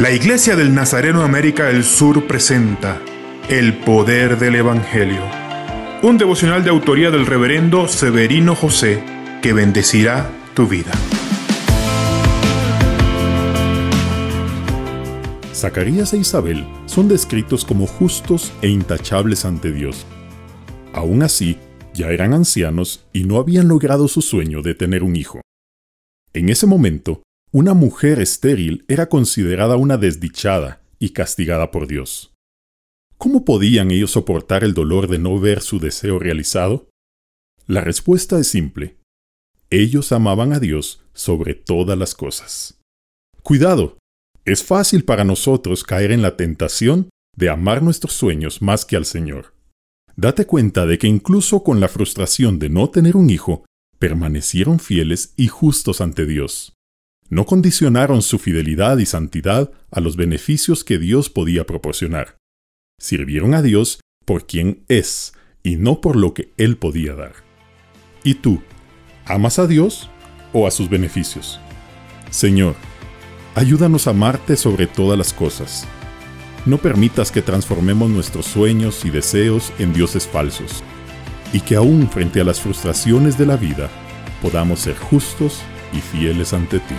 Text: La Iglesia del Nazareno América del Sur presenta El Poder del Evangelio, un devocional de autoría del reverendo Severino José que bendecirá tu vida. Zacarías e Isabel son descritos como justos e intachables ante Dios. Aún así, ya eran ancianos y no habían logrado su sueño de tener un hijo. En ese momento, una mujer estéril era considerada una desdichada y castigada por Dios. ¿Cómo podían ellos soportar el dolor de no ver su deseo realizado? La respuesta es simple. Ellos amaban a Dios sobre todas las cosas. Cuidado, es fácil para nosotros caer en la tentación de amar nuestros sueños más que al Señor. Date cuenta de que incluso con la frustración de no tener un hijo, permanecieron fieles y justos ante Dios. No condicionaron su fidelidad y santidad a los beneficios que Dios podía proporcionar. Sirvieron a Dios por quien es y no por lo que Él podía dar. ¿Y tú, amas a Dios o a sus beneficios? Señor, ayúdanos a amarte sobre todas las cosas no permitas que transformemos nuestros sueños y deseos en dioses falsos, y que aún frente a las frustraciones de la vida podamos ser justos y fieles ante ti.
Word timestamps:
La 0.00 0.10
Iglesia 0.12 0.56
del 0.56 0.74
Nazareno 0.74 1.20
América 1.24 1.66
del 1.66 1.84
Sur 1.84 2.26
presenta 2.26 3.02
El 3.50 3.74
Poder 3.80 4.38
del 4.38 4.54
Evangelio, 4.54 5.20
un 6.02 6.16
devocional 6.16 6.64
de 6.64 6.70
autoría 6.70 7.10
del 7.10 7.26
reverendo 7.26 7.86
Severino 7.86 8.54
José 8.54 9.04
que 9.42 9.52
bendecirá 9.52 10.30
tu 10.54 10.66
vida. 10.66 10.90
Zacarías 15.52 16.14
e 16.14 16.16
Isabel 16.16 16.66
son 16.86 17.06
descritos 17.06 17.66
como 17.66 17.86
justos 17.86 18.54
e 18.62 18.68
intachables 18.68 19.44
ante 19.44 19.70
Dios. 19.70 20.06
Aún 20.94 21.22
así, 21.22 21.58
ya 21.92 22.08
eran 22.08 22.32
ancianos 22.32 23.06
y 23.12 23.24
no 23.24 23.36
habían 23.38 23.68
logrado 23.68 24.08
su 24.08 24.22
sueño 24.22 24.62
de 24.62 24.74
tener 24.74 25.02
un 25.02 25.14
hijo. 25.14 25.42
En 26.32 26.48
ese 26.48 26.66
momento, 26.66 27.22
una 27.52 27.74
mujer 27.74 28.20
estéril 28.20 28.84
era 28.86 29.08
considerada 29.08 29.76
una 29.76 29.96
desdichada 29.96 30.82
y 31.00 31.10
castigada 31.10 31.72
por 31.72 31.88
Dios. 31.88 32.32
¿Cómo 33.18 33.44
podían 33.44 33.90
ellos 33.90 34.12
soportar 34.12 34.62
el 34.62 34.72
dolor 34.72 35.08
de 35.08 35.18
no 35.18 35.38
ver 35.40 35.60
su 35.60 35.80
deseo 35.80 36.20
realizado? 36.20 36.88
La 37.66 37.80
respuesta 37.80 38.38
es 38.38 38.46
simple. 38.46 38.98
Ellos 39.68 40.12
amaban 40.12 40.52
a 40.52 40.60
Dios 40.60 41.04
sobre 41.12 41.54
todas 41.54 41.98
las 41.98 42.14
cosas. 42.14 42.78
Cuidado, 43.42 43.98
es 44.44 44.62
fácil 44.62 45.04
para 45.04 45.24
nosotros 45.24 45.82
caer 45.82 46.12
en 46.12 46.22
la 46.22 46.36
tentación 46.36 47.10
de 47.36 47.48
amar 47.48 47.82
nuestros 47.82 48.12
sueños 48.12 48.62
más 48.62 48.84
que 48.84 48.96
al 48.96 49.04
Señor. 49.04 49.54
Date 50.16 50.46
cuenta 50.46 50.86
de 50.86 50.98
que 50.98 51.08
incluso 51.08 51.64
con 51.64 51.80
la 51.80 51.88
frustración 51.88 52.58
de 52.58 52.68
no 52.68 52.90
tener 52.90 53.16
un 53.16 53.28
hijo, 53.28 53.64
permanecieron 53.98 54.78
fieles 54.78 55.34
y 55.36 55.48
justos 55.48 56.00
ante 56.00 56.26
Dios. 56.26 56.74
No 57.30 57.46
condicionaron 57.46 58.20
su 58.20 58.38
fidelidad 58.38 58.98
y 58.98 59.06
santidad 59.06 59.70
a 59.90 60.00
los 60.00 60.16
beneficios 60.16 60.84
que 60.84 60.98
Dios 60.98 61.30
podía 61.30 61.64
proporcionar. 61.64 62.36
Sirvieron 62.98 63.54
a 63.54 63.62
Dios 63.62 64.00
por 64.26 64.46
quien 64.46 64.84
es 64.88 65.32
y 65.62 65.76
no 65.76 66.00
por 66.00 66.16
lo 66.16 66.34
que 66.34 66.52
Él 66.58 66.76
podía 66.76 67.14
dar. 67.14 67.32
¿Y 68.24 68.34
tú, 68.34 68.62
amas 69.24 69.58
a 69.58 69.66
Dios 69.66 70.10
o 70.52 70.66
a 70.66 70.70
sus 70.70 70.90
beneficios? 70.90 71.58
Señor, 72.30 72.74
ayúdanos 73.54 74.06
a 74.06 74.10
amarte 74.10 74.56
sobre 74.56 74.86
todas 74.86 75.16
las 75.16 75.32
cosas 75.32 75.86
no 76.66 76.78
permitas 76.78 77.32
que 77.32 77.42
transformemos 77.42 78.10
nuestros 78.10 78.46
sueños 78.46 79.04
y 79.04 79.10
deseos 79.10 79.72
en 79.78 79.92
dioses 79.92 80.26
falsos, 80.26 80.82
y 81.52 81.60
que 81.60 81.76
aún 81.76 82.08
frente 82.08 82.40
a 82.40 82.44
las 82.44 82.60
frustraciones 82.60 83.38
de 83.38 83.46
la 83.46 83.56
vida 83.56 83.88
podamos 84.42 84.80
ser 84.80 84.96
justos 84.96 85.60
y 85.92 86.00
fieles 86.00 86.52
ante 86.52 86.78
ti. 86.80 86.94